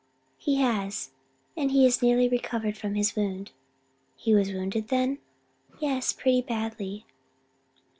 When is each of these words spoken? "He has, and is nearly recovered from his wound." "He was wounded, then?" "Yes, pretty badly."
"He 0.39 0.55
has, 0.55 1.11
and 1.55 1.69
is 1.69 2.01
nearly 2.01 2.27
recovered 2.27 2.75
from 2.75 2.95
his 2.95 3.15
wound." 3.15 3.51
"He 4.15 4.33
was 4.33 4.51
wounded, 4.51 4.87
then?" 4.87 5.19
"Yes, 5.79 6.11
pretty 6.11 6.41
badly." 6.41 7.05